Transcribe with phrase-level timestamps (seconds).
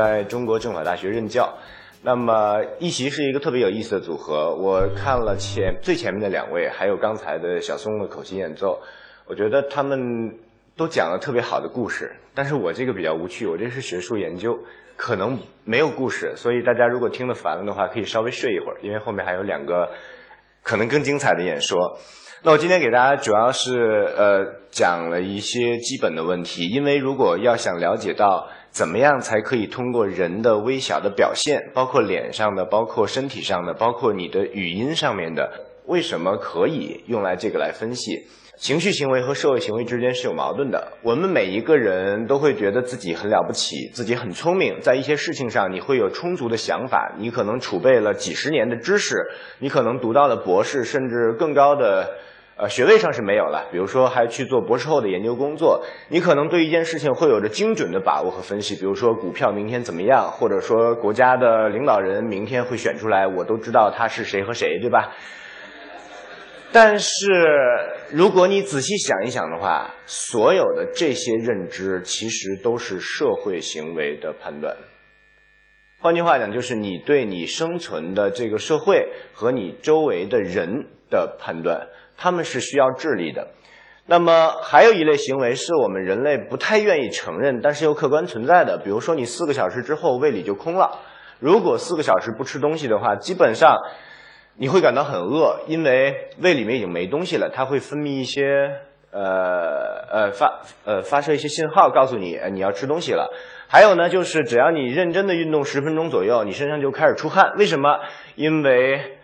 [0.00, 1.58] 在中国政法大学任教。
[2.02, 8.80] 那么一席是一个特别有意思的组合，我看了前最前面的两位，还有刚才的小松的口琴演奏，
[9.26, 10.38] 我觉得他们
[10.78, 12.12] 都讲了特别好的故事。
[12.34, 14.58] 但是我这个比较无趣，我这是学术研究，
[14.96, 19.90] 可能没有故事，所以大家如果听得烦了的话，可以稍微睡一会儿，因为后面还有两个
[20.62, 21.98] 可能更精彩的演说。
[22.42, 40.92] 那我今天给大家主要是呃讲了一些基本的问题，因为如果要想了解到怎么样才可以通过人的微小的表现，包括脸上的，包括身体上的，包括你的语音上面的，为什么可以用来这个来分析情绪行为和社会行为之间是有矛盾的？
[41.02, 49.16] 我们每一个人都会觉得自己很了不起，自己很聪明，在一些事情上你会有充足的想法，你可能储备了几十年的知识，
[49.58, 52.08] 你可能读到了博士甚至更高的。
[52.60, 53.68] 呃，学位上是没有了。
[53.72, 58.74] 比如说，还去做博士后的研究工作，你可能对一件事情会有着精准的把握和分析。
[58.74, 65.10] 比如说，股票明天怎么样，或者说国家的领导人明天会选出来，我都知道他是谁和谁，对吧？
[66.70, 67.26] 但是，
[68.10, 74.76] 如果你仔细想一想的话，所有的这些认知其实都是社会行为的判断。
[75.98, 81.88] 换句话讲，就是你对你生存的这个社会和你周围的人的判断。
[82.22, 83.48] 他们是需要智力的，
[84.04, 88.76] 那么还有一类行为是我们人类不太愿意承认，但是又客观存在的。
[88.76, 90.98] 比如说，你四个小时之后胃里就空了，
[91.38, 93.78] 如果四个小时不吃东西的话，基本上
[94.56, 98.70] 你会感到很饿，因为胃里面已经没东西了，它会分泌一些
[99.10, 103.32] 呃呃发呃发射一些信号，告诉你你要吃东西了。
[103.66, 107.54] 还有呢，就是只要你认真的运动十分钟左右，你身上就开始出汗。
[107.56, 108.00] 为什么？
[108.34, 109.16] 因为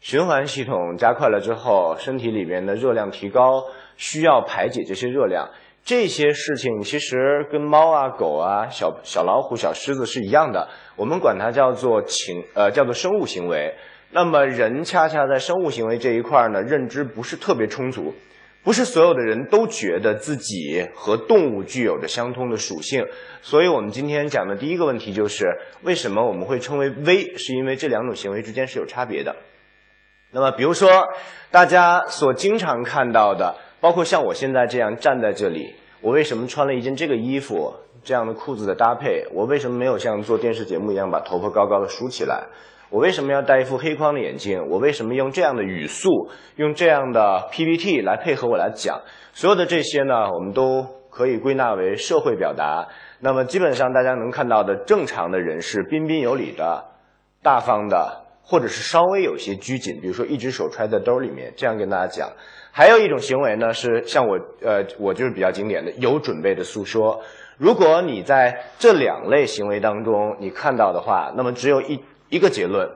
[0.00, 3.64] 循环系统加快了之后，身体里面的热量提高，
[3.96, 5.50] 需要排解这些热量。
[5.84, 13.74] 这些事情其实跟猫啊、狗啊、小小老虎、小狮子是一样的，我们管它叫做情呃叫做生物行为。
[14.10, 18.14] 那么人恰恰在生物行为这一块呢，认知不是特别充足，
[18.62, 23.04] 不是所有的人都觉得自己和动物具有着相通的属性。
[23.42, 25.44] 所以我们今天讲的第一个问题就是，
[25.82, 27.36] 为什么我们会称为微？
[27.36, 29.34] 是因为这两种行为之间是有差别的。
[30.30, 30.90] 那么，比如说，
[31.50, 37.72] 大家所经常看到的，包括像我现在这样站在这里，我为什么穿了一件这个衣服、
[38.04, 39.24] 这样的裤子的搭配？
[39.32, 42.44] 我为什么没有像做电视节目一样把头发高高的梳起来？
[42.90, 44.66] 我为什么要戴一副黑框的眼镜？
[44.68, 46.10] 我为什么用这样的语速、
[46.56, 49.00] 用这样的 PPT 来配合我来讲？
[49.32, 52.88] 所有的这些呢，我们都可以归纳为社会表达。
[53.20, 56.84] 那么，基本上大家能看到的正常的人是彬彬有礼的、
[57.42, 58.27] 大方的。
[58.50, 62.32] 或者是稍微有些拘谨，比如说一只手揣在兜里面，这样跟大家讲。
[62.72, 67.22] 还有一种行为呢，是像我，呃，我就是比较经典的有准备的诉说。
[67.58, 72.88] 如果你在这两类行为当中你看到的话，那么只有一一个结论，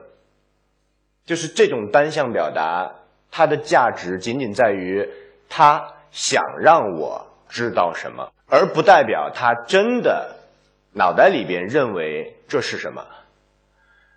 [1.23, 2.91] 就是这种单向表达
[3.29, 5.07] 它的价值仅仅在于
[5.49, 10.37] 他想让我知道什么，而不代表他真的
[10.93, 13.05] 脑袋里边认为这是什么。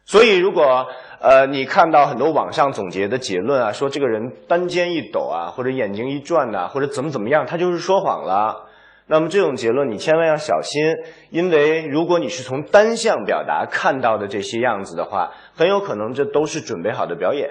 [0.06, 0.86] 所以，如果
[1.20, 8.68] 呃你看到很多网上总结的结论啊，说这个人单肩一抖啊，或者眼睛一转呐，或者怎么怎么样，他就是说谎了。
[9.08, 10.94] 那么这种结论你千万要小心，
[11.30, 17.50] 因为如果你是从单向表达看到的这些样子的话，很有可能这都是准备好的表演。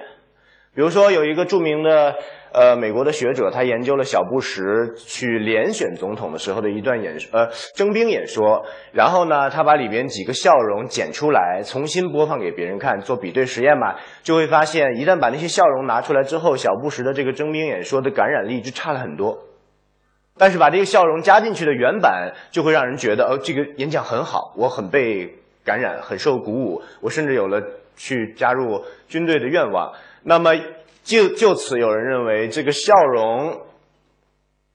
[0.75, 2.15] 比如说，有一个著名的
[2.51, 19.39] 呃美国的学者，他研究了小布什去连选总统的时候的一段演呃征兵演说，然后呢，他把里边几个笑容剪出来，重新播放给别人看，做比对实验嘛，就会发现，一旦把那些笑容拿出来之后，小布什的这个征兵演说的感染力就差了很多。
[20.37, 27.63] 但是把这个笑容加进去的原版，就会让人觉得，哦，这个演讲很好，我很被感染，很受鼓舞，我甚至有了
[27.95, 29.93] 去加入军队的愿望。
[30.27, 30.55] 那么
[31.03, 33.61] 就就此有人认为这个笑容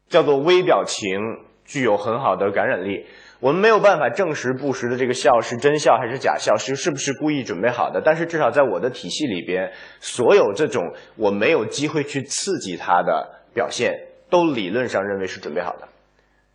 [0.08, 1.18] 叫做微表情，
[1.64, 3.04] 具有很好的感染力。
[3.40, 8.00] 我们没有办法证实布什的这个笑是真笑还是假笑，是是不是故意准备好的。
[8.04, 15.88] 但是至少在我的体系里边，所有这种我没有机会去刺激他的表现，都理论上认为是准备好的。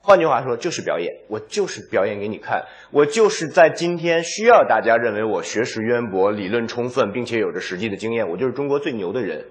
[0.05, 9.43] 换句话说，就是表演，我就是表演给你看，我就是在今天需要大家认为我学识渊博、理论充分，并且有着实际的经验，我就是中国最牛的人。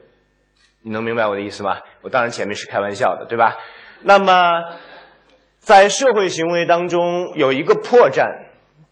[0.82, 1.78] 你能明白我的意思吗？
[2.02, 3.56] 我当然前面是开玩笑的，对吧？
[4.02, 4.62] 那么，
[5.58, 8.28] 在社会行为当中有一个破绽，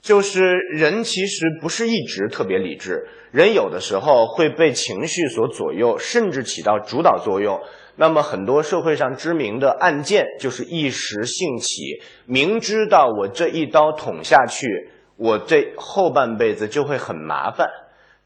[0.00, 7.60] 就是人其实不是一直特别理智，人有的时候会被情绪所左右，甚至起到主导作用。
[7.96, 17.68] 那么很多社会上知名的案件，就是一时兴起，明知道我这一刀捅下去，我这后半辈子就会很麻烦。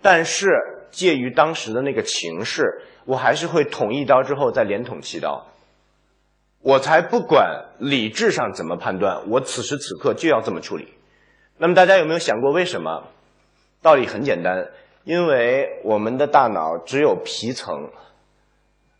[0.00, 0.48] 但是
[0.90, 5.46] 介于当时的那个情势，我还是会捅一刀之后再连捅七刀。
[6.62, 10.88] 我才不管理智上怎么判断，我此时此刻就要这么处理。
[11.58, 13.04] 那么大家有没有想过为什么？
[13.82, 14.68] 道理很简单，
[15.04, 17.90] 因为我们的大脑只有皮层，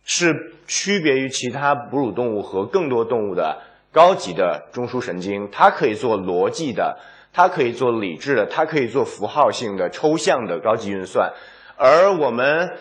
[0.07, 3.61] 是区别于其他哺乳动物和更多动物的
[3.91, 6.97] 高级的中枢神经，它可以做逻辑的，
[7.31, 11.33] 它可以做理智的，它可以做符号性的、抽象的高级运算，
[11.75, 12.71] 而我们。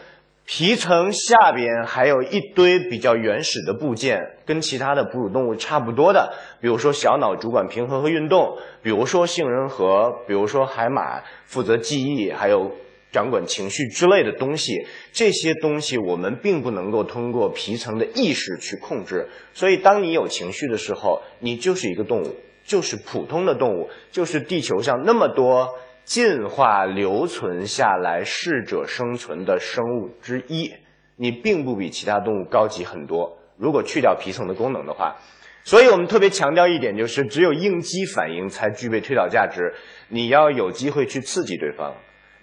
[0.49, 12.71] 皮层下边还有一堆比较原始的部件，跟其他的哺乳动物差不多的，比如说小脑主管平衡和运动，比如说杏仁核，比如说海马负责记忆，还有
[13.13, 14.87] 掌管情绪之类的东西。
[15.13, 25.69] 这些东西我们并不能够通过皮层的意识去控制，所以当你有情绪的时候，你就是一个动物，就是普通的动物，就是地球上那么多。
[26.07, 30.73] 进化留存下来适者生存的生物之一，
[31.17, 33.39] 你并不比其他动物高级很多。
[33.57, 35.17] 如果去掉皮层的功能的话，
[35.65, 39.75] 所以我们特别强调一点，就是只有应激反应才具备推导价值。
[40.09, 41.97] 你要有机会去刺激对方，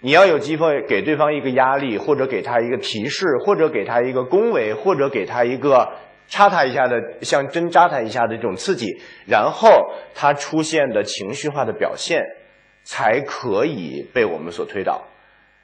[0.04, 5.88] 你要有机会给对方一个压力，或者给他一个提示，或者给他一个恭维，或者给他一个
[6.28, 8.86] 插他一下的像针扎他一下的这种刺激，
[9.26, 9.68] 然后
[10.14, 12.22] 他出现的情绪化的表现。
[12.86, 15.04] 才可以被我们所推导。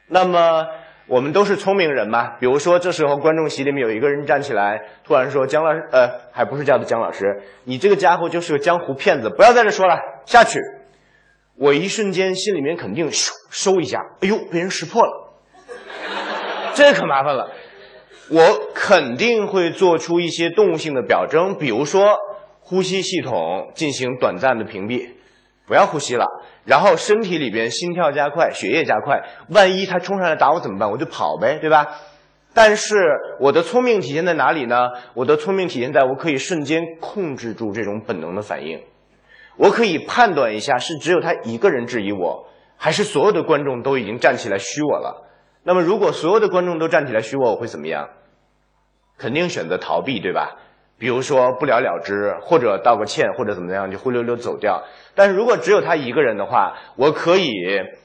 [0.06, 0.64] 那么
[1.06, 2.38] 我们都是聪明人嘛？
[2.40, 10.58] 比如说这时候观众席里面有一个人站起来，突然说：“姜老师，呃，还不是叫的姜老师，你这个家伙就是个江湖骗子，不要在这说了，下去。”
[11.60, 15.34] 我一瞬间心里面肯定咻收一下，哎呦，被人识破了，
[16.74, 17.50] 这可麻烦了。
[18.30, 22.16] 我肯定会做出一些动物性的表征，比如说
[22.60, 25.10] 呼吸系统进行短暂的屏蔽。
[25.66, 26.24] 不要呼吸了，
[26.64, 29.22] 然后身体里边心跳加快，血液加快。
[29.50, 30.90] 万一他冲上来打我怎么办？
[30.90, 31.86] 我就跑呗，对吧？
[32.54, 32.96] 但是
[33.38, 34.88] 我的聪明体现在哪里呢？
[35.12, 38.80] 我的聪明体现在我可以瞬间控制住这种本能的反应，
[39.60, 42.48] 我可以判断一下是只有他一个人质疑我，
[42.78, 45.28] 还是所有的观众都已经站起来虚我了。
[45.64, 48.08] 那么如果所有的观众都站起来虚我，我会怎么样？
[49.18, 50.56] 肯定选择逃避，对吧？
[50.98, 54.82] 比如说不了了之，或者道个歉，或者怎么样就灰溜溜走掉。
[55.14, 57.52] 但是如果只有他一个人的话，我可以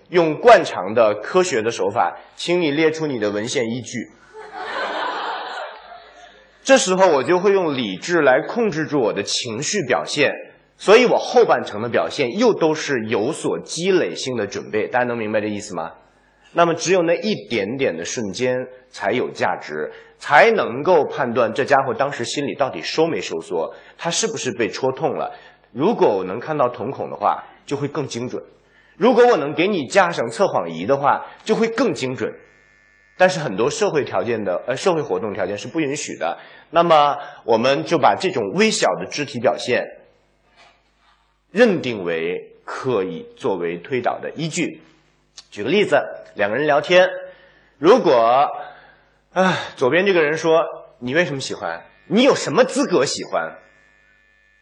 [0.10, 4.10] 用惯常的科学的手法，请你列出你的文献依据。
[6.64, 10.32] 这时候我就会用理智来控制住我的情绪表现，
[10.78, 14.88] 所以我后半程的表现又都是有所积累性的准备。
[14.88, 15.94] 大家能明白这意思吗？
[16.54, 19.92] 那么只有那一点点的瞬间才有价值。
[20.18, 25.34] 才能够判断这家伙当时心里到底收没收缩，他是不是被戳痛了。
[25.74, 28.42] 如果我能看到瞳孔的话，就会更精准；
[28.98, 32.34] 如果我能给你架上测谎仪的话，就会更精准。
[33.18, 36.38] 但是很多社会条件的呃社会活动条件是不允许的，
[36.72, 39.84] 那么我们就把这种微小的肢体表现
[41.56, 44.82] 认定为可以作为推导的依据。
[45.52, 45.96] 举个例子，
[46.34, 47.10] 两个人聊天，
[47.78, 48.52] 如果。
[49.32, 50.64] 啊，左边这个人说
[51.00, 51.84] ：“你为什么喜欢？
[52.08, 53.58] 你有什么资格喜欢？”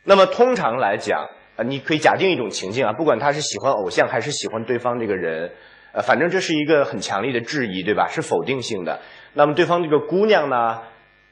[0.04, 5.52] 那么通常来讲啊，你可以假定一种情境啊，不管他是喜欢偶像还是喜欢对方这个人，
[5.92, 8.08] 呃，反正这是一个很强烈的质疑，对吧？
[8.08, 9.00] 是否定性的。
[9.34, 10.82] 那么对方这个姑娘呢，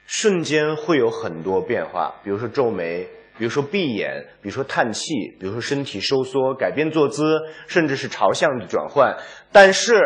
[0.06, 3.08] 瞬间会有很多变化，比如说皱眉，
[3.41, 9.17] 比如说闭眼，比如说叹气，比如说身体收缩、改变坐姿，甚至是朝向的转换。
[9.51, 10.00] 但是。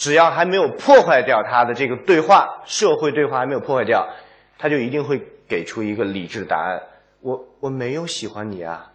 [0.00, 4.08] 只要还没有破坏掉他的这个对话，社会对话还没有破坏掉，
[4.56, 6.82] 他就一定会给出一个理智的答案。
[7.20, 8.92] 我我没有喜欢你啊，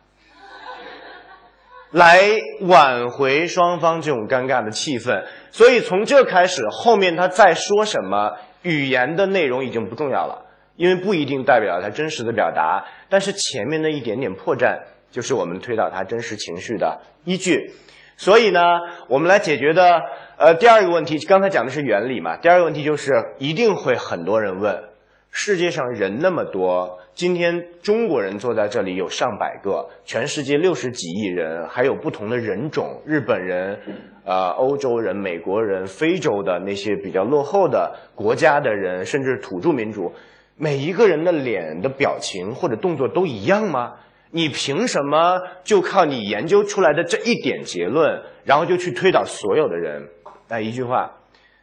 [1.91, 2.21] 来
[2.61, 5.25] 挽回双方这种尴尬的气氛。
[5.51, 10.45] 所以从这开始，后面他再说什么语言的内容已经不重要了，
[10.75, 12.85] 因为不一定代表他真实的表达。
[13.09, 14.79] 但是前面的一点点破绽，
[15.11, 17.71] 就是我们推导他真实情绪的依据。
[18.15, 18.61] 所以呢，
[19.07, 20.01] 我们来解决的。
[20.37, 22.37] 呃，第二个问题，刚才讲的是原理嘛。
[22.37, 24.83] 第二个问题就是，一定会很多人问：
[25.31, 33.79] 世界上人那么多，今天中国人坐在这里有上百个，全世界六十几亿人，还有不同的人种，日本人、
[34.25, 40.11] 呃，欧洲人、美国人、非洲的那些比较落后的国家的人，甚至土著民族，
[40.55, 43.95] 每一个人的脸的表情或者动作都一样吗？
[44.31, 50.09] 你凭什么就靠你研究出来的这一点结论，然后就去推导所有的人？
[50.47, 51.19] 哎，一句话，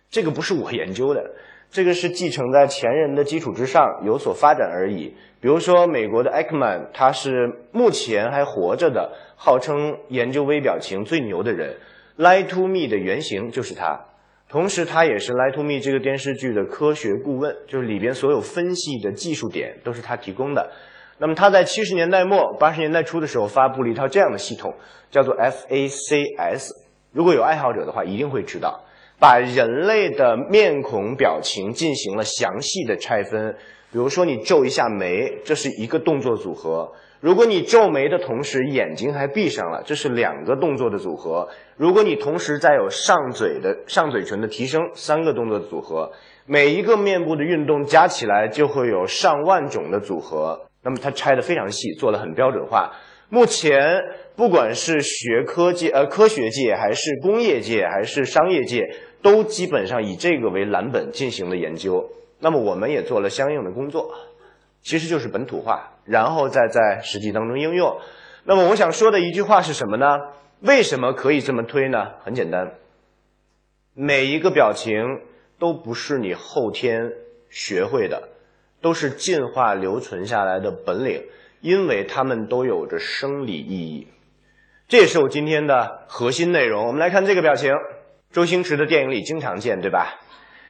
[0.08, 1.32] 这个不是我研究的，
[1.70, 5.14] 这个是继承在前人的基础之上有所发展而已。
[5.40, 11.76] 比如说，美国的 Ekman，他是目前还活着的，号称研究微表情最牛的人。
[12.16, 14.06] Lie to Me 的原型就是他，
[14.50, 20.72] 同时他也是 Lie to Me 这个电视剧的科学顾问，就是里边所有分析的技术点都是他提供的。
[21.18, 24.74] 那么他在七十年代末、八十年代初的时候发布了一套这样的系统，
[25.08, 26.70] 叫做 FACS。
[27.12, 28.82] 如果有爱好者的话，一定会知道，
[29.20, 33.54] 把人类的面孔表情进行了详细的拆分。
[33.92, 46.12] 比如说，你皱一下眉，这是一个动作组合；如果你皱眉的同时眼睛还闭上了，这是两个动作的组合；如果你同时再有上嘴的上嘴唇的提升，三个动作组合。
[46.46, 50.62] 每一个面部的运动加起来就会有上万种的组合。
[50.82, 52.92] 那么它拆的非常细，做的很标准化。
[53.28, 54.02] 目前
[54.34, 62.10] 不管是学科界、呃科学界，还是工业界，还是商业界，都基本上以这个为蓝本进行了研究。
[62.40, 64.14] 那么我们也做了相应的工作，
[64.82, 68.00] 其实就是本土化，然后再在实际当中应用。
[68.42, 70.06] 那么我想说的一句话是什么呢？
[70.60, 72.14] 为什么可以这么推呢？
[72.24, 72.72] 很简单，
[73.94, 75.04] 每一个表情
[75.60, 77.12] 都不是你后天
[77.48, 78.28] 学会的，
[78.82, 81.22] 都是进化留存下来的本领，
[81.60, 84.08] 因为它们都有着生理意义。
[84.88, 86.88] 这也是我今天的核心内容。
[86.88, 87.72] 我们来看这个表情，
[88.32, 90.20] 周星驰的电影里经常见，对吧？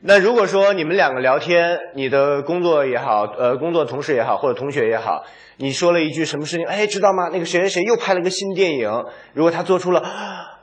[0.03, 5.25] 那如果说你们两个聊天，你的工作也好，呃，工作同事也好，或者同学也好，
[5.59, 6.67] 你说了一句什么事情？
[6.67, 7.29] 哎，知道吗？
[7.31, 8.91] 那个谁谁谁又拍了个新电影。
[9.35, 10.03] 如果他做出了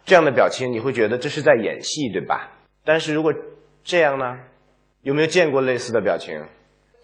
[0.06, 2.52] 这样的表情，你会觉得这是在演戏，对吧？
[2.84, 3.32] 但是如果
[3.84, 4.40] 这样呢？
[5.04, 6.42] 有没有见过类似的表情？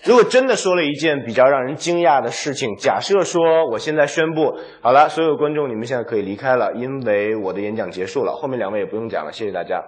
[0.04, 9.84] 如果真的说了一件比较让人惊讶的事情，假设说我现在宣布好了，所有观众你们现在可以离开了，因为我的演讲结束了，后面两位也不用讲了，谢谢大家。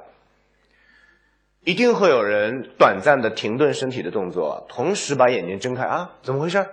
[1.65, 6.11] 一定会有人短暂的停顿身体的动作，同时把眼睛睁开啊？
[6.21, 6.63] 怎么回事？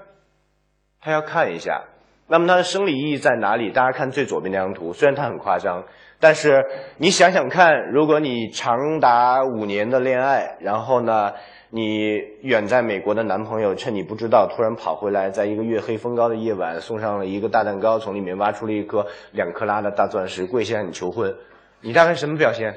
[1.00, 1.84] 他要看一下。
[2.28, 3.70] 那么它的生理意义在哪里？
[3.70, 5.84] 大家看最左边那张图，虽然它很夸张，
[6.20, 6.64] 但是
[6.98, 11.32] 你想想看，如果你长达五年的恋爱，然后呢，
[11.70, 21.34] 你远在美国的男朋友趁你不知道，突然跑回来，在一个月黑风高的夜晚送上了一个大蛋糕，从里面挖出了一颗两克拉的大钻石，跪下向你求婚，
[21.80, 22.74] 你大概什么表现？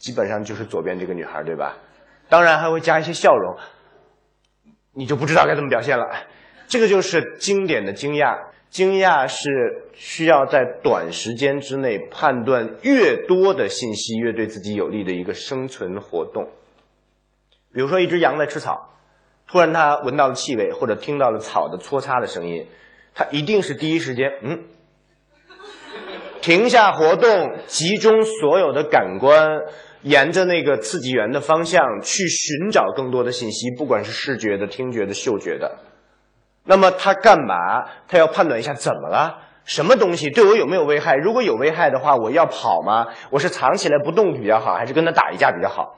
[0.00, 1.76] 基本上就是左边这个女孩，对吧？
[2.30, 3.56] 当然还会加一些笑容，
[4.94, 6.06] 你就不知道该怎么表现了。
[6.66, 16.48] 这个就是经典的惊讶，惊讶是需要在短时间之内判断越多的信息越对自己有利的一个生存活动。
[17.72, 18.94] 比如说，一只羊在吃草，
[19.46, 22.66] 突然它闻到了气味，或者听到了草的搓擦的声音，
[23.14, 24.64] 它一定是第一时间，嗯。
[26.40, 29.60] 停下活动，集中所有的感官，
[30.02, 35.78] 沿着那个刺激源的方向去寻找更多的信息，不管是视觉的、听觉的、嗅觉的。
[36.64, 37.84] 那么他干嘛？
[38.08, 39.38] 他要判断一下怎么了？
[39.64, 41.16] 什么东西对我有没有危害？
[41.16, 43.06] 如果有危害的话，我要跑吗？
[43.30, 45.96] 我是藏起来不动比较好，还是跟他打一架比较好？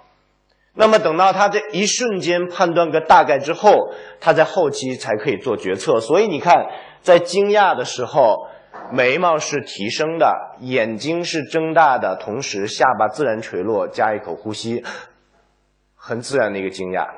[0.74, 6.00] 那么等到他这一瞬间判断个大概之后，他在后期才可以做决策。
[6.00, 6.66] 所以你看，
[7.02, 8.48] 在惊讶的时候。
[8.92, 14.84] 眉毛是提升的，眼睛是睁大的，同时下巴自然垂落，加一口呼吸，
[15.96, 17.08] 很自然的一个惊讶，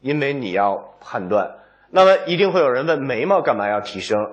[0.00, 1.56] 因为你要判断。
[1.88, 4.32] 那么一定会有人问，眉毛干嘛要提升？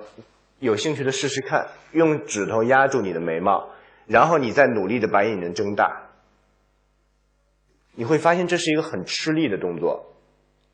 [0.58, 3.70] 有兴趣的试试看，用指头压住你的眉毛，
[4.06, 6.02] 然后你再努力的把眼睛睁大，
[7.94, 10.12] 你会发现这是一个很吃力的动作，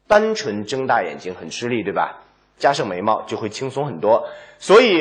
[0.09, 2.25] 单纯睁大眼睛很吃力，对吧？
[2.59, 4.28] 加上眉毛就会轻松很多，
[4.59, 5.00] 所以。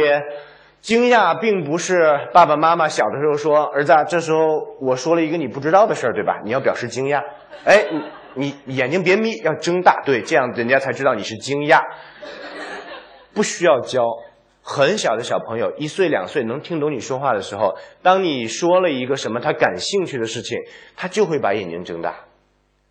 [0.81, 4.39] 惊讶并不是爸爸妈妈小的时候说儿子，这时候
[4.79, 6.41] 我说了一个你不知道的事儿，对吧？
[6.43, 7.21] 你要表示惊讶，
[7.65, 7.85] 哎，
[8.33, 11.81] 你你眼睛别眯，要睁大，对，这样人家才知道你是惊讶。
[13.33, 14.03] 不需要教，
[14.63, 20.57] 很小的小朋友一岁两岁能听懂你说话的时候，当你说了一个什么他感兴趣的事情，
[20.97, 22.15] 他就会把眼睛睁大，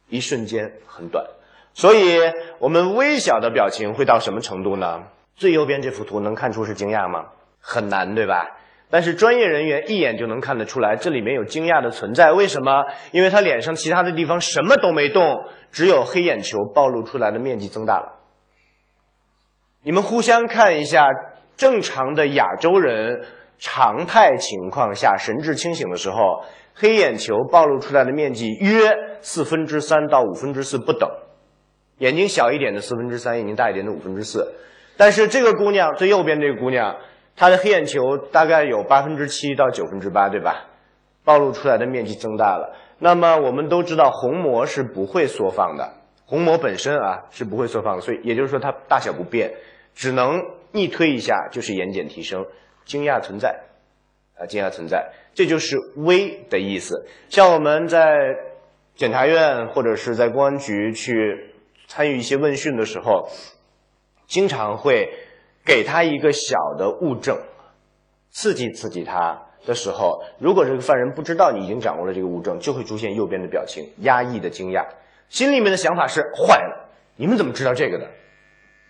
[0.08, 1.26] 一瞬间很短。
[1.74, 2.20] 所以
[2.60, 5.02] 我们微小的表情会到什么程度呢？
[5.34, 7.26] 最右边这幅图能看出是惊讶吗？
[7.60, 8.56] 很难，对吧？
[8.92, 12.32] 但是专业人员一眼就能看得出来，这里面有惊讶的存在。
[12.32, 12.86] 为什么？
[13.12, 18.18] 因为他脸上其他的地方什么都没动，只有黑眼球暴露出来的面积增大了。
[19.84, 21.06] 你们互相看一下，
[21.56, 23.24] 正常的亚洲人
[23.60, 26.42] 常态情况下，神志清醒的时候，
[26.74, 28.90] 黑眼球暴露出来的面积约
[29.20, 31.08] 四分之三到五分之四不等。
[31.98, 34.52] 眼睛小一点的四分之三，眼睛大一点的五分之四。
[34.96, 36.96] 但是这个姑娘最右边这个姑娘。
[37.40, 40.66] 他的黑眼球大概有八分之七到九分之八，对吧？
[41.24, 42.76] 暴露出来的面积增大了。
[42.98, 45.94] 那么我们都知道，虹膜是不会缩放的，
[46.26, 49.54] 虹膜本身啊是不会缩放的，所以也就是说它大小不变，
[49.94, 52.44] 只能逆推一下就是眼睑提升，
[52.84, 53.60] 惊讶存在，
[54.38, 57.06] 啊惊讶存在，这就是微的意思。
[57.30, 58.36] 像我们在
[58.96, 61.54] 检察院或者是在公安局去
[61.88, 63.30] 参与一些问讯的时候，
[64.26, 65.08] 经常会
[65.64, 67.38] 给他一个小的物证，
[68.30, 74.86] 刺激刺激他的时候，如果这个犯人不知道你已经掌握了这个物证，就会出现右边的表情，压抑的惊讶。
[75.28, 78.08] 心里面的想法是坏了，你们怎么知道这个的？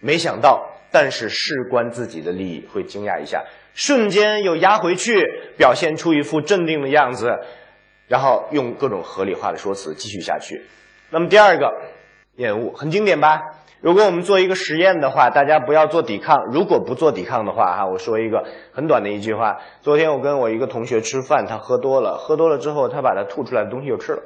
[0.00, 5.22] 没想到，但是事关自己的利益，会惊讶一下，瞬间又压回去，
[5.58, 7.40] 表现出一副镇定的样子，
[8.08, 10.62] 然后用各种合理化的说辞继续下去。
[11.10, 11.70] 那么第二个，
[12.36, 13.42] 厌恶很经典吧？
[13.80, 16.44] 如果我们做一个实验的话，大家不要做抵抗。
[16.52, 19.58] 如果不做抵抗的话，哈，我说一个很短的一句话。
[19.80, 24.22] 昨天我跟我一个同学吃饭，他喝多了，喝多了之后，他把他吐出来的东西又吃了。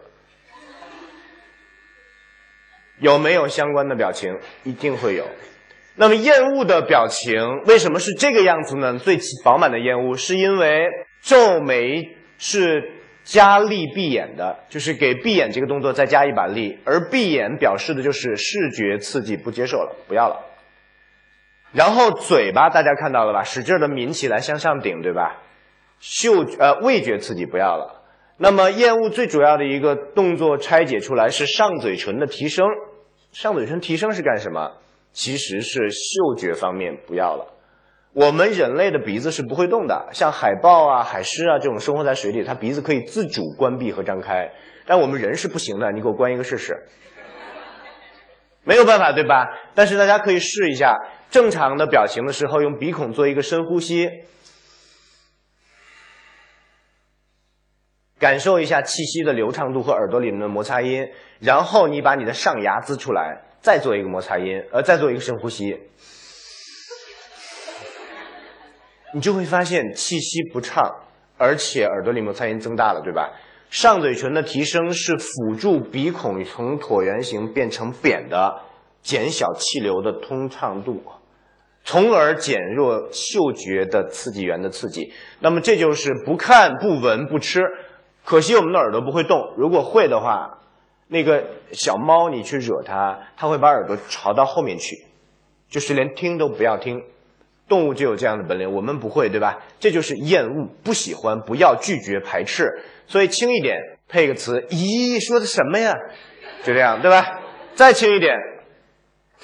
[2.99, 4.39] 有没有相关的表情？
[4.65, 5.25] 一定会有。
[5.97, 8.99] 那么厌恶的表情为什么是这个样子呢？
[8.99, 10.89] 最饱满的厌恶是因为
[11.23, 12.03] 皱眉
[12.39, 12.83] 是
[13.25, 20.41] 加力闭眼的，就是给闭眼这个动作再加一把力，而闭眼表示的就是视觉刺激不接受了，不要了。
[21.73, 25.41] 然后嘴巴大家看到了吧，使劲的抿起来向上顶，对吧？
[25.99, 28.03] 嗅呃味觉刺激不要了。
[28.37, 32.67] 那么厌恶最主要的一个动作拆解出来是上嘴唇的提升，
[33.33, 34.73] 上嘴唇提升是干什么？
[35.13, 37.54] 其实是嗅觉方面不要了。
[38.15, 44.53] 我们人类的鼻子是不会动的，像海豹啊、海狮啊这种生活在水里，它鼻子可以自主关闭和张开，
[44.87, 45.91] 但我们人是不行的。
[45.91, 46.87] 你给我关一个试试，
[48.63, 49.49] 没有办法，对吧？
[49.75, 50.97] 但是大家可以试一下，
[51.29, 54.09] 正常的表情的时候，用鼻孔做一个深呼吸。
[58.21, 61.09] 感受一下气息的流畅度和耳朵里面的摩擦音，
[61.41, 65.77] 然后你把你的上牙呲出来，再做一个摩擦音，呃，再做一个深呼吸，
[69.15, 70.83] 你就会发现气息不畅，
[71.39, 73.31] 而且耳朵里摩擦音增大了，对吧？
[73.71, 78.63] 上嘴唇的提升是辅助鼻孔从椭圆形变成扁的，
[79.03, 81.01] 减小气流的通畅度，
[81.85, 85.13] 从而减弱嗅觉的刺激源的刺激。
[85.39, 87.63] 那么这就是不看、不闻、不吃。
[88.25, 90.59] 可惜我们的耳朵不会动，如果会的话，
[91.07, 95.05] 那个小猫你去惹它，它会把耳朵朝到后面去，
[95.69, 97.03] 就是连听都不要听。
[97.69, 99.63] 动物就有这样的本领，我们不会，对吧？
[99.81, 102.69] 这就是厌恶、不喜欢、不要、拒绝、排斥。
[103.07, 105.95] 所以轻一点，配个词，咦，说的什么呀？
[106.63, 107.41] 就这样，对吧？
[107.75, 108.37] 再轻一点，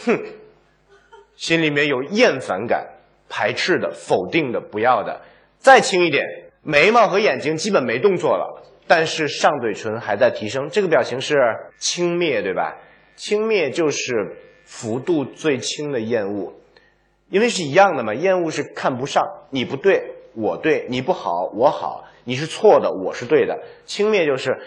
[0.05, 0.19] 哼，
[1.37, 2.87] 心里面有厌烦感、
[3.29, 5.23] 排斥的、否定的、不要的。
[5.59, 6.25] 再轻一点，
[6.63, 8.63] 眉毛和眼睛基本没动作了。
[8.87, 11.37] 但是上嘴唇还在提升，这个表情是
[11.79, 12.77] 轻蔑，对吧？
[13.15, 16.55] 轻蔑就是幅度最轻的厌恶，
[17.31, 18.13] 因为是一样的嘛。
[18.13, 23.63] 厌恶是看不上，你不对，我对；你不好，我好；你是错的，我是对的。
[23.87, 24.61] 轻蔑就是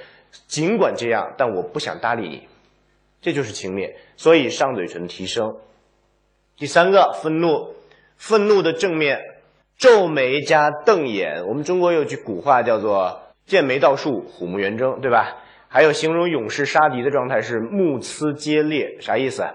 [0.47, 2.47] 尽管这样，但我不想搭理你，
[3.21, 3.93] 这就是轻蔑。
[4.17, 5.57] 所以上嘴唇提升。
[6.57, 7.75] 第三个，愤怒，
[8.17, 9.21] 愤怒的正面，
[9.77, 11.45] 皱眉加瞪眼。
[11.47, 13.19] 我们中国有句古话叫做。
[13.45, 15.35] 剑眉倒竖，虎目圆睁，对吧？
[15.67, 19.45] 还有形容勇士杀敌的状态是目眦皆裂，啥意思？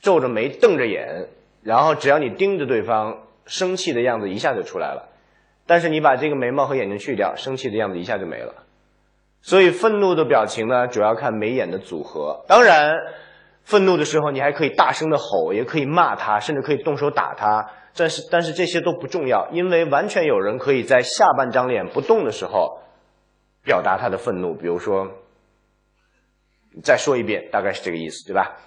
[0.00, 1.26] 皱着眉，瞪着眼，
[1.64, 5.08] 然后只要你盯着对方，生气的样子一下就出来了。
[5.66, 8.54] 但是你把这个眉毛和眼睛去掉，生气的样子一下就没了。
[9.42, 12.44] 所以愤怒的表情呢，主要看眉眼的组合。
[12.46, 12.94] 当然，
[13.64, 17.70] 愤怒的时候你还可以大声的吼，也可以骂他，甚至可以动手打他。
[17.96, 22.80] 但是，但是这些都不重要，因为完全有人可以在下半张脸不动的时候。
[23.66, 25.08] 表达他的愤怒，比如说，
[26.82, 28.58] 再说一遍，大概是这个意思，对吧？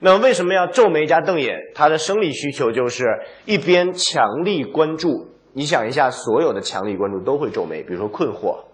[0.00, 1.58] 那为什么要皱眉加瞪眼？
[1.74, 3.04] 他的生理需求就是
[3.44, 8.64] 一边强力关注，你想一下，所有的强力关注都会皱眉，比如说困惑、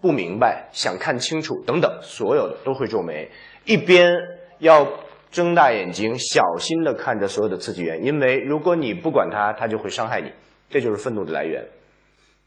[0.00, 3.30] 不明白、想看清楚等等，所有的都会皱眉。
[3.64, 4.12] 一边
[4.58, 4.86] 要
[5.30, 10.32] 睁大眼睛，小心的看着所有的刺激源，因为如果你不管它，它就会伤害你。
[10.68, 11.66] 这就是愤怒的来源。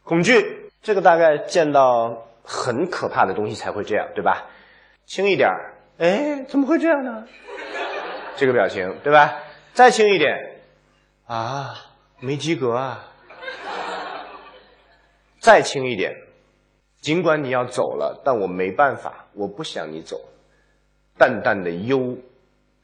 [0.04, 2.24] 恐惧，这个大概见到。
[2.50, 4.46] 很可怕的东西才会这样，对吧？
[5.06, 7.26] 轻一点儿，哎，怎么会这样呢？
[8.38, 9.44] 这个表情，对吧？
[9.74, 10.62] 再轻一点，
[11.26, 11.74] 啊，
[12.20, 13.12] 没及格啊！
[15.40, 16.16] 再轻一点，
[17.02, 20.22] 尽管你要走了，但我没办法，我不想你走。
[21.18, 22.18] 淡淡的忧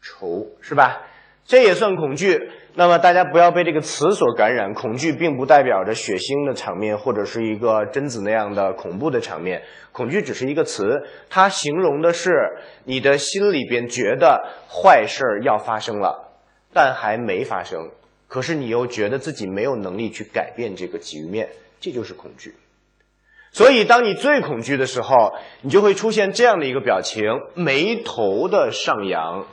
[0.02, 1.04] 愁，是吧？
[1.46, 2.52] 这也算恐惧。
[2.75, 9.62] 那么大家不要被这个词所感染，恐惧并不代表着血腥的场面或者是一个贞子那样的恐怖的场面。
[9.91, 12.31] 恐惧只是一个词，它形容的是
[12.86, 16.31] 你的心里边觉得坏事儿要发生了，
[16.73, 17.91] 但还没发生，
[18.27, 22.55] 可是你又觉得自己没有能力去改变这个局面，这就是恐惧。
[23.51, 29.45] 所以，当你最恐惧的时候，你就会出现这样的一个表情：眉头的上扬，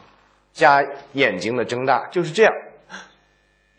[0.55, 2.51] 加眼睛的睁大，就是这样。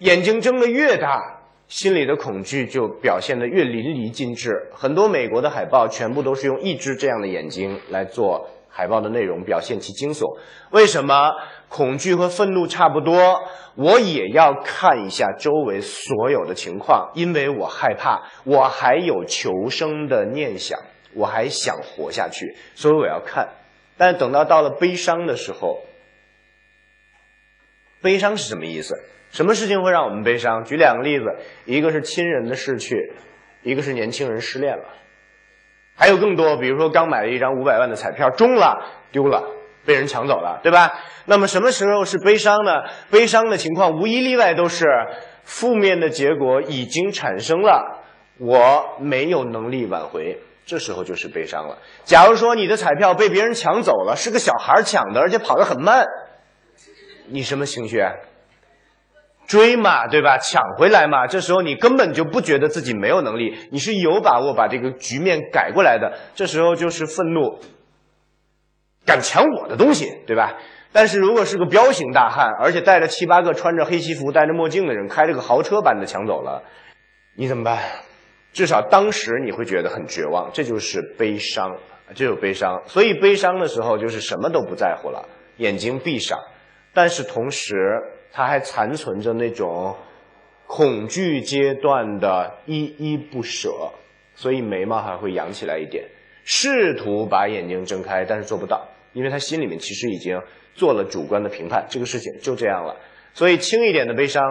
[0.02, 4.72] 眼睛睁得越大，心里的恐惧就表现得越淋漓尽致。
[4.74, 10.40] 很多美国的海报全部都是用一只这样的眼睛来做海报的内容，表现其惊悚。
[10.72, 11.34] 为什么
[11.70, 13.44] 恐惧和愤怒差不多？
[13.76, 20.80] 我也要看一下周围所有的情况，因为我害怕，我还有求生的念想，
[21.14, 23.50] 我还想活下去，所以我要看。
[23.98, 25.78] 但等到到了悲伤的时候，
[28.02, 28.96] 悲伤是什么意思？
[29.32, 30.63] 什么事情会让我们悲伤？
[30.65, 31.26] 举两个例子，
[31.65, 33.13] 一个是亲人的逝去，
[33.63, 34.84] 一个是年轻人失恋了，
[35.96, 39.44] 还有更多，比如说刚买了一张五百万的彩票中了，丢了，
[39.86, 40.91] 被人抢走了，对吧？
[41.26, 42.84] 那么什么时候是悲伤呢？
[43.10, 44.86] 悲伤的情况无一例外都是
[45.44, 48.04] 负面的结果已经产生了，
[48.38, 51.78] 我没有能力挽回，这时候就是悲伤了。
[52.04, 56.06] 假如说你的彩票被别人抢走了，是个小孩抢的，而且跑得很慢，
[57.28, 58.04] 你什么情绪？
[59.47, 60.38] 追嘛，对吧？
[60.38, 61.27] 抢回来嘛。
[61.27, 66.13] 这时候你根本就不觉得自己没有能力，你是有把握把这个局面改过来的。
[66.36, 67.60] 这时候就是愤怒，
[69.06, 70.58] 敢抢我的东西，对吧？
[70.93, 76.63] 但是如果是个彪形大汉，而且带着七八个穿着黑西服、戴着墨镜的人，开着个豪车把你抢走了，
[77.36, 77.80] 你怎么办？
[78.54, 81.75] 至少当时你会觉得很绝望，这就是悲伤，
[82.15, 82.82] 这有悲伤。
[82.88, 85.27] 所以悲伤的时候就是什么都不在乎了，
[85.58, 86.39] 眼睛闭上，
[86.93, 87.75] 但是同时。
[88.32, 89.96] 他还残存着那种
[90.67, 93.91] 恐惧阶段的依依不舍，
[94.36, 96.06] 所以眉毛还会扬起来一点，
[96.46, 100.41] 试图把眼睛睁开，但是做不到，因为他心里面其实已经
[100.74, 102.96] 做了主观的评判，这个事情就这样了。
[103.34, 104.44] 所以轻一点的悲伤，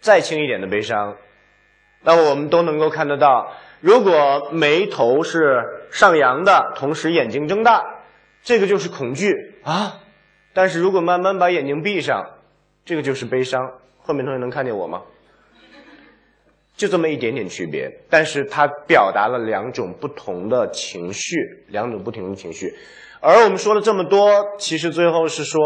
[0.00, 1.16] 再轻一点的悲伤，
[2.02, 8.00] 那我们都能够看得到，如果眉头是上扬的，同时眼睛睁大，
[8.42, 10.00] 这个就是恐惧啊。
[10.54, 12.30] 但是如果慢慢把眼睛闭上，
[12.84, 13.60] 这个就是悲伤。
[13.98, 15.02] 后面同学能看见我吗？
[16.76, 21.36] 就这么一点点区别，但是它表达了两种不同的情绪，
[21.68, 22.74] 两种不同的情绪。
[23.20, 25.60] 而我们说了这么多，其实最后是说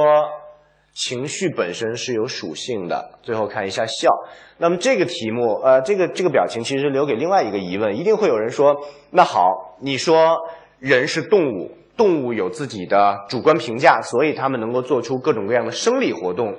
[0.93, 3.19] 情绪本身是有属性的。
[3.23, 4.11] 最后看一下笑。
[4.59, 8.77] 那么这个题目，呃，这个这个表情其实留给另外一个疑问，一定会有人说：
[9.11, 10.37] 那好，你说
[10.79, 11.73] 人是动物。
[11.99, 16.53] 动物有自己的主观评价，所以它们能够做出各种各样的生理活动，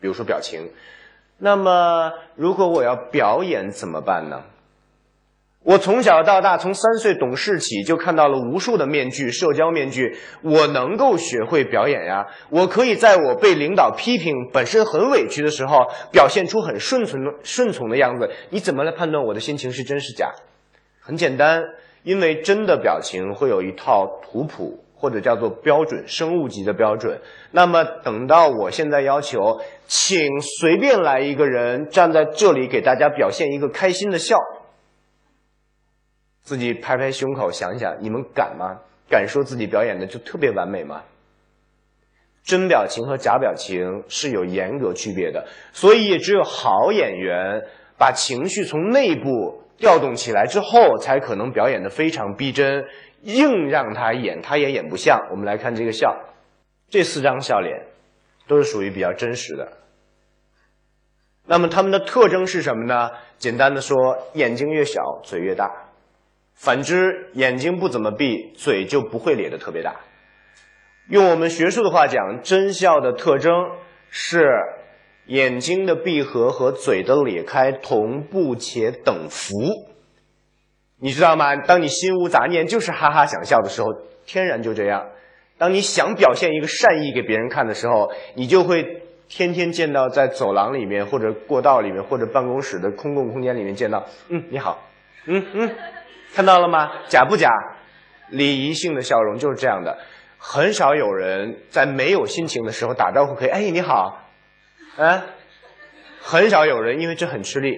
[0.00, 0.70] 比如说表情。
[1.38, 4.42] 那么，如果我要表演怎么办呢？
[5.64, 10.16] 我从小到大，从三岁懂事起，就看到了无数的面具，社交面具。
[10.42, 12.26] 我能够学会表演呀！
[12.48, 18.30] 我可以在我被领导批评、本身很委屈的时候，表现出很顺从、顺从的样子。
[18.48, 20.32] 你怎么来判断我的心情是真是假？
[21.00, 21.62] 很简单。
[22.02, 27.20] 因为真的表情会有一套图谱，或者叫做标准，生物级的标准。
[27.50, 34.38] 那么等到我现在要求，请随便来一个人站在这里给大家表现一个开心的笑，
[36.42, 38.80] 自己拍拍胸口想想，你们敢吗？
[39.10, 41.02] 敢说自己表演的就特别完美吗？
[42.44, 47.62] 真表情和假表情是有严格区别的，所以也只有好演员
[47.98, 49.62] 把情绪从内部。
[49.78, 52.84] 调动起来之后，才可能表演的非常逼真。
[53.22, 55.28] 硬让他演，他也演不像。
[55.30, 56.16] 我们来看这个笑，
[56.88, 57.86] 这四张笑脸
[58.46, 59.72] 都是属于比较真实的。
[61.46, 63.10] 那么他们的特征是什么呢？
[63.38, 63.96] 简单的说，
[64.34, 65.66] 眼睛越小，嘴越大；
[66.54, 69.96] 反之，眼睛不怎么闭，嘴就不会咧得特别大。
[71.08, 73.52] 用我们学术的话讲，真笑的特征
[74.10, 74.48] 是。
[75.28, 79.54] 眼睛的闭合和嘴的咧开同步且等幅，
[80.98, 81.54] 你知道吗？
[81.54, 83.88] 当你心无杂念，就是哈哈想笑的时候，
[84.26, 85.06] 天然就这样。
[85.58, 94.82] 当你想表现一个善意给别人看的时候，你就会天天见到在走廊里面或者过道里面或者办公室的公共空间里面见到，嗯，你好，
[95.26, 95.70] 嗯嗯，
[96.34, 96.90] 看到了吗？
[97.08, 97.50] 假不假？
[98.30, 99.98] 礼仪性的笑容就是这样的。
[100.38, 104.27] 很少有人在没有心情的时候打招呼可以，哎，你好。
[104.98, 105.26] 啊，
[106.20, 107.72] 很少有人，因为这很吃力，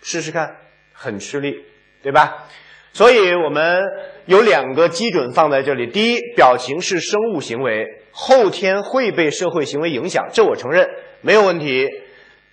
[0.00, 0.56] 试试看，
[0.94, 1.54] 很吃力，
[2.02, 2.48] 对吧？
[2.94, 3.82] 所以我们
[4.24, 10.88] 有两个基准放在这里：第一，表情是生物行为，后天会被社会行为影响，这我承认。
[11.20, 11.86] 没有问题。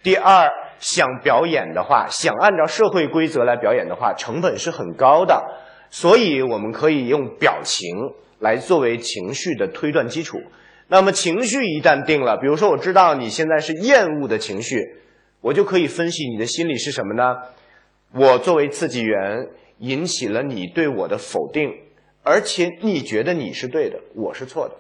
[0.04, 5.42] 第二，想表演的话，想按照社会规则来表演的话，成本是很高的，
[5.90, 7.88] 所以我们可以用表情
[8.40, 10.42] 来作为情绪的推断基础。
[10.92, 14.96] 那么情绪一旦定了，比如说我知道你现在是厌恶的情绪，
[15.40, 17.38] 我就可以分析你的心理是什么呢？
[18.12, 21.72] 我作为刺激源，引起了你对我的否定，
[22.24, 24.76] 而且你觉得你是对的，我是错的，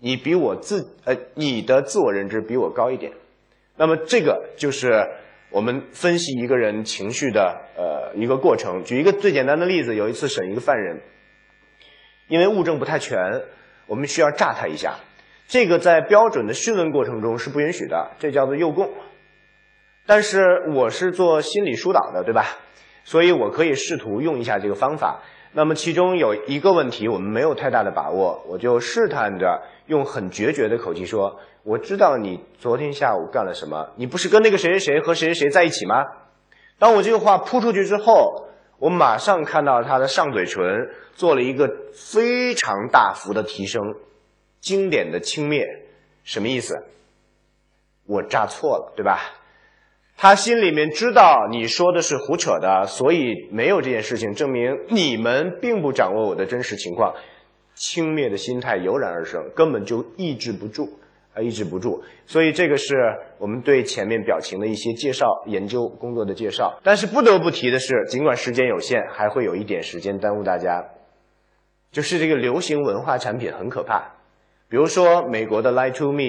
[0.00, 3.12] 你比我自呃你的自我认知比我高一点，
[3.76, 5.06] 那么这个就是
[5.50, 8.82] 我们分析一个人情绪的呃一个过程。
[8.82, 11.00] 举一个最简单的例子，有一次审一个犯人，
[12.26, 13.16] 因为物证不太全，
[13.86, 14.96] 我们需要炸他一下。
[15.52, 18.88] 这个在标准的讯问过程中是不允许的，这叫做诱供。
[20.06, 22.46] 但是我是做心理疏导的，对吧？
[23.04, 25.20] 所以我可以试图用一下这个方法。
[25.52, 36.02] 那么其中有一个问题我们没有太大的把握，我就试探着用很决绝的口气说：“我知道你昨天下午干了什么，你不是跟那个谁谁谁和谁谁谁在一起吗？”
[36.80, 38.46] 当我这个话扑出去之后，
[38.78, 40.64] 我马上看到他的上嘴唇
[41.14, 43.82] 做了一个非常大幅的提升。
[44.62, 45.66] 经典的轻蔑，
[46.22, 46.84] 什么意思？
[48.06, 49.18] 我炸错了，对吧？
[50.16, 57.12] 他心里面知道你说的是胡扯的，所以没有这件事情，证明你们并不掌握我的真实情况。
[57.74, 61.00] 轻蔑的心态油然而生，根本就抑制不住，
[61.34, 62.04] 啊，抑制不住。
[62.26, 62.94] 所以这个是
[63.38, 66.78] 我们对前面表情的一些介绍、研究工作的介绍。
[66.84, 70.84] 但是不得不提的是，尽管时间有限，还会有一点时间耽误大家，
[71.90, 74.21] 就是这个流行文化产品很可怕。
[74.72, 76.20] 比如说，美国的《Lie to Me》，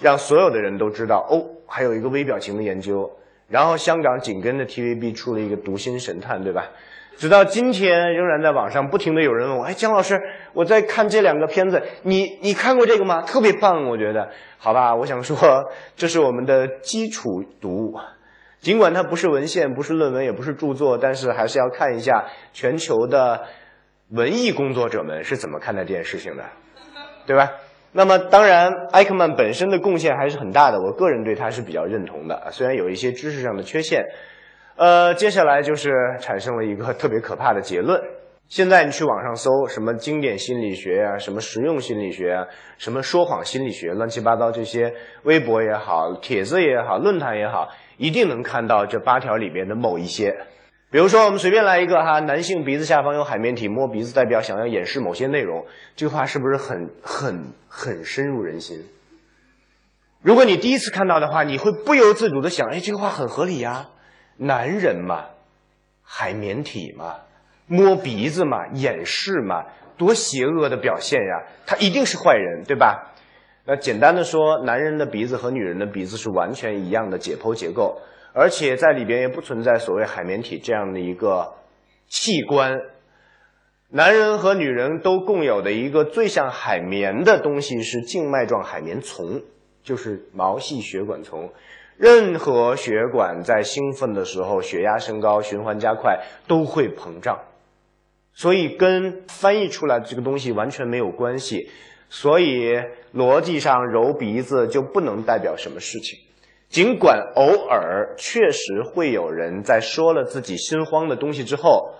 [0.00, 3.08] 让所有的人都知道哦，还有一个微表情的研究。
[3.46, 6.64] 然后香港紧跟着 TVB 出了一个《读心神探》，对吧？
[7.16, 10.20] 直到今天，仍然在网上不停的有人问我：“哎，姜老师，
[10.52, 13.22] 我在看这两个片子，你你看过这个吗？
[13.22, 14.30] 特别棒，我觉得。
[14.58, 15.38] 好吧，我想说，
[15.94, 18.00] 这是我们的基础读物，
[18.58, 23.42] 尽管它不是文献，不是论文，也不是著作，但是还是要看一下全球的
[24.08, 26.42] 文艺工作者们是怎么看待这件事情的。”
[27.30, 27.52] 对吧？
[27.92, 34.04] 那么当然，艾克曼本身的贡献还是很大的，我个人对他是比较认同的，虽然有一些知识上的缺陷。
[34.74, 38.02] 呃，接下来就是产生了一个特别可怕的结论。
[38.48, 42.46] 现在你去网上搜什么经典心理学啊，什么实用心理学啊，
[42.78, 50.34] 什么说谎心理学，乱七八糟这些微博也好，帖子也好，论坛也好，一定能看到这八条里面的某一些。
[50.90, 58.84] 比如说，我们随便来一个哈，男性鼻子下方有海绵体，摸鼻子代表想要掩饰某些内容，这个话是不是很很很深入人心？
[60.20, 63.90] 如果你第一次看到的话，你会不由自主的想，哎，这个话很合理呀，
[64.36, 65.26] 男人嘛，
[66.02, 67.20] 海绵体嘛，
[67.68, 73.12] 摸鼻子嘛，掩饰嘛，多邪恶的表现呀，他一定是坏人，对吧？
[73.64, 78.00] 那简单的说，男人的鼻子和女人的鼻子是完全一样的解剖结构。
[78.32, 81.54] 而且在里边也不存在所谓海绵体这样的一个
[82.08, 82.80] 器官，
[83.88, 89.42] 男人和女人都共有的一个最像海绵的东西是静脉状海绵丛，
[89.82, 91.52] 就是毛细血管丛。
[91.96, 97.40] 任何血管在兴奋的时候，血压升高，循环加快，都会膨胀，
[98.32, 101.68] 所以跟翻译出来这个东西完全没有关系。
[102.08, 102.80] 所以
[103.14, 106.18] 逻辑上揉鼻子就不能代表什么事情。
[106.70, 111.94] 尽管偶尔确实会有人在说了自己心慌的东西之后，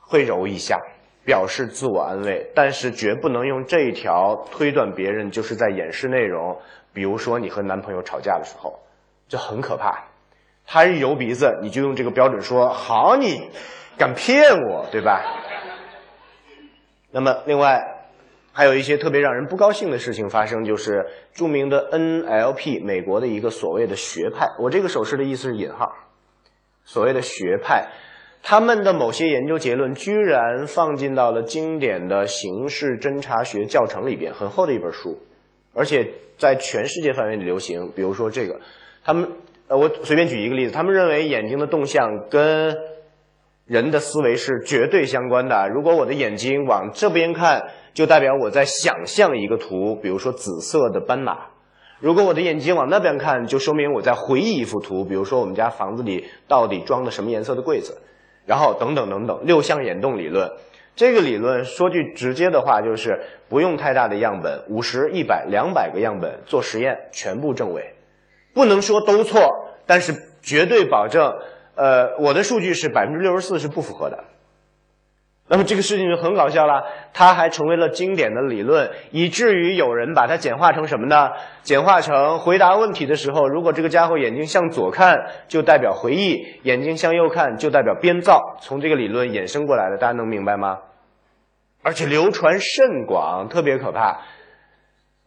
[0.00, 0.80] 会揉一下，
[1.26, 6.58] 表示自我安慰，但是绝不能用这一条推断别人就是在掩饰内容。
[6.94, 8.80] 比如说你和男朋友吵架的时候，
[9.28, 10.04] 这很可怕。
[10.66, 13.50] 他一揉鼻子，你就用这个标准说：“好，你
[13.98, 15.22] 敢骗我，对吧？”
[17.12, 17.90] 那么另外。
[18.56, 25.92] 还有一些特别让人不高兴的事情发生，就是著名的 NLP 美国的一个所谓的学派，我这个手势的意思是引号，
[26.84, 27.88] 所谓的学派，
[28.44, 35.18] 他们的某些研究结论居然放进到了经典的刑事侦查学教程里边，很厚的一本书，
[35.74, 37.90] 而且在全世界范围内流行。
[37.96, 38.60] 比如说这个，
[39.04, 39.32] 他们
[39.66, 42.76] 呃，我随便举一个例子，他们认为眼睛的动向跟
[43.66, 45.68] 人的思维是绝对相关的。
[45.68, 51.46] 如果我的眼睛往这边看，就代表我在想象一个图，比如说紫色的斑马。
[52.00, 58.02] 如果我的眼睛往那边看，就说明我在回忆一幅图，比如说我们家房子里到底装的什么颜色的柜子，
[58.44, 59.46] 然后等等等等。
[59.46, 60.50] 六项眼动理论，
[60.94, 67.94] 这个理论说句直接的话，就是不用太大的样本，五十、一百、两百个样本做实验，全部正伪，
[68.52, 69.40] 不能说都错，
[69.86, 71.32] 但是绝对保证，
[71.76, 74.24] 呃，我的数据是百分之六十四是不符合的。
[75.46, 81.32] 那么这个事情就很搞笑了，它还成为了经典的理论，以至于有人把它简化成什么呢？
[81.62, 88.56] 简化成回答问题的时候，如果这个家伙眼睛向左看，就代表回忆；眼睛向右看，就代表编造。
[88.62, 90.78] 从这个理论衍生过来的，大家能明白吗？
[91.82, 94.22] 而且流传甚广，特别可怕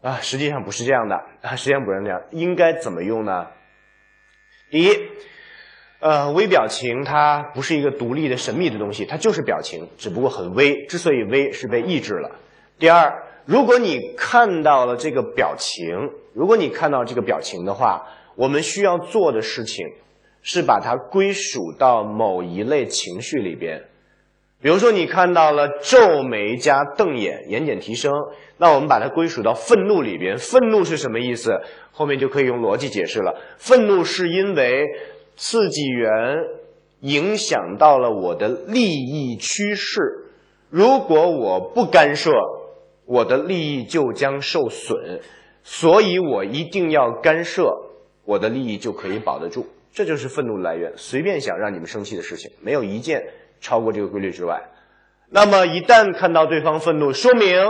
[0.02, 0.18] 啊！
[0.22, 3.46] 实际上不是这样的啊，实际上不是这样，应该怎么用呢？
[4.72, 4.90] 第一。
[6.00, 10.86] 呃，微表情它不是一个独立的神秘的东西，它就是表情，只不过很微。
[10.86, 12.36] 之所以微，是被抑制了。
[12.78, 19.88] 第二，如果你看到了这个表情，如果你看到这个表情的话，我们需要做的事情
[20.44, 23.86] 是把它归属到某一类情绪里边。
[24.62, 28.14] 比如说，你看到了皱眉加瞪眼，眼睑提升，
[28.58, 30.38] 那我们把它归属到愤怒里边。
[30.38, 31.60] 愤怒是什么意思？
[31.92, 33.42] 后面就可以用逻辑解释了。
[33.58, 34.86] 愤怒是因为。
[35.38, 36.10] 刺激源
[37.02, 40.26] 影响到了我的利益趋势，
[40.71, 42.32] 如果我不干涉，
[43.06, 45.21] 我的利益就将受损，
[45.63, 47.71] 所以我一定要干涉，
[48.26, 49.67] 我的利益就可以保得住。
[49.93, 50.91] 这就是愤怒来源。
[50.95, 53.23] 随便想让你们生气的事情，没有一件
[53.62, 54.60] 超过这个规律之外。
[55.30, 57.63] 那么一旦看到对方愤怒，说明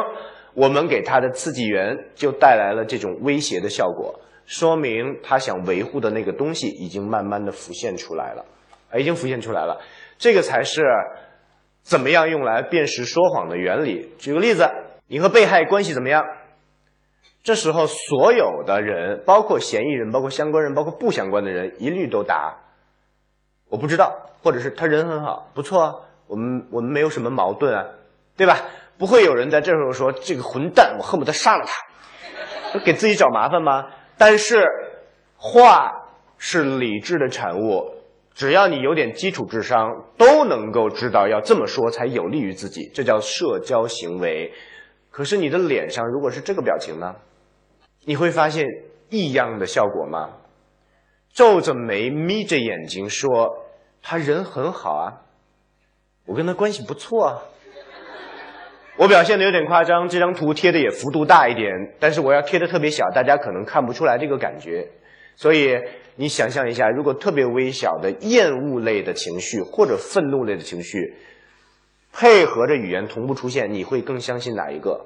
[0.54, 4.22] 我们给他的刺激源就带来了这种威胁的效果。
[4.48, 8.46] 说明他想维护的那个东西已经慢慢的浮现出来了，
[8.90, 9.82] 啊，已经浮现出来了。
[10.18, 10.82] 这个才是
[11.84, 14.10] 怎么样用来辨识说谎的原理。
[14.18, 14.68] 举个例子，
[15.08, 16.24] 你和被害关系怎么样？
[17.44, 22.58] 这时候所有的人，包括嫌疑人，包括相关人，包括不相关的人，一律都答
[23.70, 25.94] 我不知道，或者是他人很好，不错啊，
[26.28, 27.86] 我们我们没有什么矛盾啊，
[28.38, 28.62] 对吧？
[28.98, 33.88] 不会有人在这时候说这个混蛋，我恨不得杀了他，给自己找麻烦吗？
[34.18, 34.66] 但是，
[35.36, 37.94] 话是理智的产物，
[38.34, 44.54] 只要你有点基础智商，都能够知道要这么说才有利于自己，这叫社交行为。
[45.12, 47.16] 可是你的脸上如果是这个表情呢？
[48.06, 48.66] 你会发现
[49.10, 50.30] 异样的效果吗？
[51.34, 53.66] 皱着眉，眯着眼睛说
[54.02, 55.22] ：“他人很好啊，
[56.26, 57.42] 我跟他关系不错啊。”
[58.98, 64.88] 我表现的有点夸张，这张图贴的也幅度大一点，但是我要贴的特别小，大家可能看不出来这个感觉。
[65.36, 65.80] 所以
[66.16, 71.14] 你想象一下，如果特别微小的厌恶类的情绪或者愤怒类的情绪，
[72.12, 75.06] 配合着语言同步出现，你会更相信哪一个？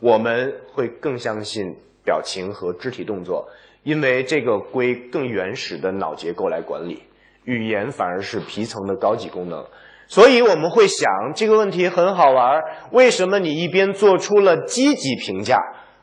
[0.00, 3.50] 我们会更相信表情和肢体动作，
[3.82, 7.02] 因为这个归更原始的脑结构来管理，
[7.44, 9.66] 语言反而是皮层的高级功能。
[10.08, 15.60] 所以我们会想这个问题很好玩为什么你一边做出了积极评价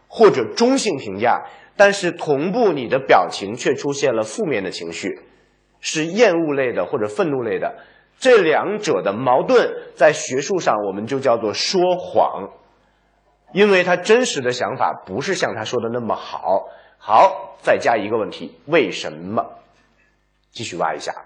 [0.08, 5.22] 或者中性评价，但是同步你的表情却出现了负面的情绪，
[5.80, 7.78] 是厌恶类的或者愤怒类的？
[8.20, 12.52] 这两者的矛盾在学术上我们就叫做说谎，
[13.54, 16.68] 因为他真实的想法不是像他说的那么好。
[16.98, 19.44] 好，再加一个问题，为什么？
[20.52, 21.26] 继续挖一下，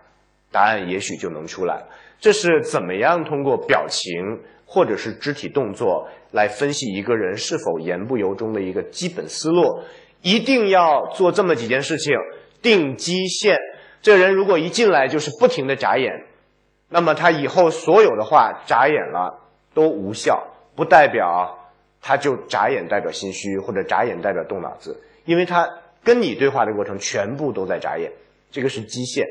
[0.51, 1.87] 答案也许就能出来了。
[2.19, 9.81] 这是怎么样通过表情或者是肢体动作来分析一个人是否言不由衷的一个基本思路？
[10.21, 12.15] 一定要做这么几件事情：
[12.61, 13.57] 定基线。
[14.01, 16.25] 这人如果一进来就是不停的眨眼，
[16.89, 19.39] 那么他以后所有的话眨眼了
[19.73, 21.69] 都无效，不代表
[22.01, 25.69] 他就眨眼代表心虚或者眨眼代表动脑子，因为他
[26.03, 28.11] 跟你对话的过程全部都在眨眼。
[28.49, 29.27] 这个是基线。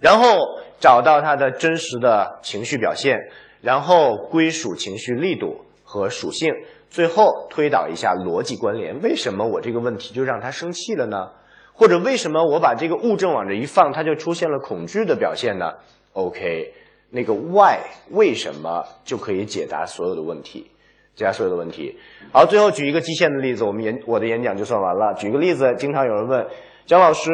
[0.00, 0.38] 然后
[0.80, 3.18] 找到他的真实的情绪表现，
[3.60, 6.54] 然后归属情绪力度和属性，
[6.88, 9.02] 最后推导一下逻辑关联。
[9.02, 11.30] 为什么我这个问题就让他生气了呢？
[11.74, 15.74] 或者为什么我把这个物证往这一放，他就出现了恐惧的表现呢
[16.14, 16.72] ？OK，
[17.10, 17.78] 那个 why
[18.10, 20.70] 为什么就可以解答所有的问题，
[21.14, 21.98] 解答所有的问题。
[22.32, 25.14] 好，最后举一个基线的例子，我们演我的演讲就算完了。
[25.14, 26.46] 举个例子，经常有人问
[26.86, 27.30] 姜老师，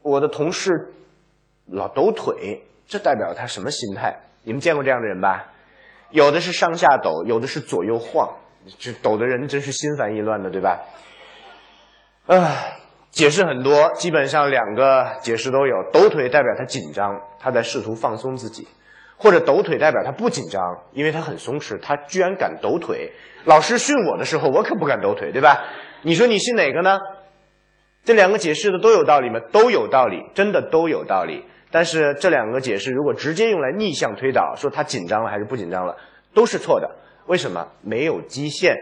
[0.00, 0.94] 我的同事。
[1.70, 4.20] 老抖腿，这代表他什么心态？
[4.42, 5.52] 你们见过这样的人吧？
[6.10, 8.36] 有的是上下抖，有的是左右晃，
[8.78, 10.80] 这抖的人真是心烦意乱的，对吧？
[12.26, 12.78] 唉，
[13.10, 15.74] 解释很多，基本上两个解释都有。
[15.92, 18.64] 抖腿代表他紧张，他在试图放松自己；
[19.18, 20.62] 或者抖腿代表他不紧张，
[20.92, 23.12] 因为他很松弛，他居然敢抖腿。
[23.44, 25.64] 老师训我的时候，我可不敢抖腿，对吧？
[26.00, 26.98] 你说你信哪个呢？
[28.04, 29.40] 这两个解释的都有道理吗？
[29.52, 31.44] 都有道理，真的都有道理。
[31.70, 35.96] 但是这两个解释如果直接用来逆向推导，说他紧张了还是不紧张了，
[36.34, 36.96] 都是错的。
[37.26, 37.68] 为什么？
[37.82, 38.76] 没有基线。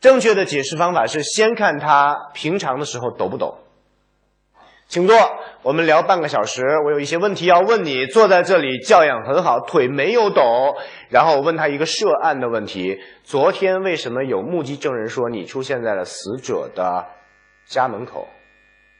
[0.00, 3.58] 正确的解释方法是先看他平常的时候抖不抖。
[4.86, 5.16] 请坐，
[5.62, 6.62] 我们聊半个小时。
[6.84, 8.04] 我有一些问题要问你。
[8.06, 10.42] 坐在这里，教养很好，腿没有抖。
[11.08, 17.06] 然后我问他一个涉案的问题：昨天为什么有目击证人说你出现在了死者的
[17.64, 18.28] 家门口？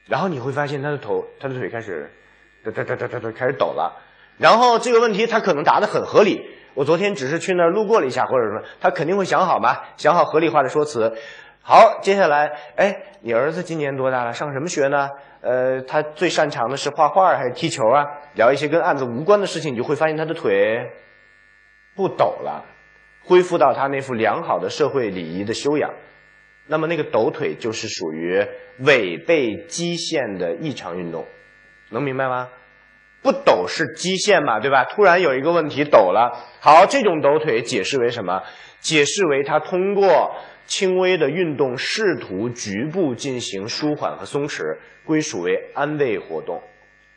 [0.06, 2.10] 然后你会发现他的头，他的腿开始
[2.64, 4.00] 哒哒哒哒哒哒开始抖了。
[4.38, 6.40] 然后这个问题他可能答得很合理。
[6.74, 11.16] 我昨天只是去那儿路过了一下，或者说，他肯定会想好嘛，想好合理化的说辞。
[11.62, 14.32] 好，接下来，哎，你儿子今年多大了？
[14.32, 15.08] 上什么学呢？
[15.40, 18.04] 呃，他最擅长的是画画还是踢球啊？
[18.34, 20.90] 聊一些跟案子无关的事情，你就会发现他的腿
[21.94, 22.64] 不抖了，
[23.24, 25.90] 恢复到他那副良好的社会礼仪的修养。
[26.66, 28.44] 那么那个抖腿就是属于
[28.80, 31.24] 违背基线的异常运动，
[31.94, 32.50] 能明白吗？
[33.22, 34.84] 不抖是基线嘛，对吧？
[34.84, 38.42] 突然有一个问题抖了，好，这种抖腿解释为什么？
[38.80, 40.34] 解释为他通过
[40.66, 44.76] 轻微的运动试图局部进行舒缓和松弛，
[45.06, 46.62] 归属为安慰活动，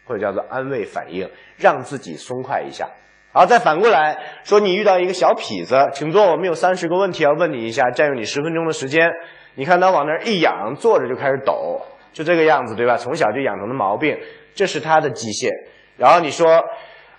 [0.06, 2.88] 或者叫做安慰反应，让自己松快一下。
[3.34, 9.12] 好，再反过来说，你遇到一个小痞子，请坐，我们有三十个问题要问你一下，占用你十分钟的时间。
[9.56, 11.82] 你看他往那儿一仰，坐着就开始抖，
[12.14, 12.96] 就这个样子，对吧？
[12.96, 14.18] 从小就养成的毛病，
[14.58, 15.52] 这是他的基线。
[15.96, 16.66] 然后你说，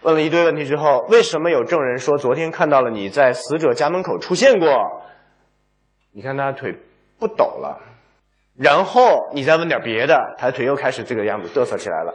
[0.03, 5.03] 问了一堆问题之后，为什么有证人说昨天看到了你在死者家门口出现过？
[6.13, 6.75] 你看他腿
[7.19, 7.81] 不抖了，
[8.57, 12.15] 然后你再问点别的，他的腿又开始这个样子嘚瑟起来了。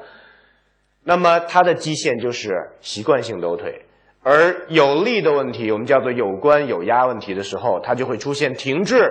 [1.04, 3.86] 那么他的基线就是习惯性抖腿，
[4.24, 9.10] 而有力的问题，我们叫做有关有压问题的时候，他就会出现停滞，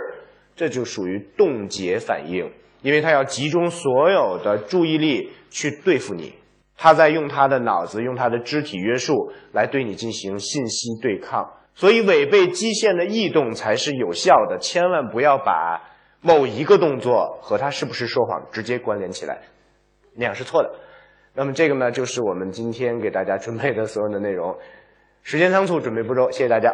[0.56, 2.50] 这就属于冻结反应，
[2.80, 6.34] 因为他要集中所有的注意力去对付你。
[6.76, 14.58] 他在用他的脑子，用他的肢体约束来对你进行信息对抗，所以违背基线的异动才是有效的。
[14.58, 15.80] 千万不要把
[16.20, 19.42] 某一个动作和他是不是说谎直接关联起来，
[20.16, 20.74] 那样是错的。
[21.34, 24.56] 那么这个呢，就是我们今天给大家准备的所有的内容。
[25.22, 26.72] 时间仓促，准备不周，谢谢大家。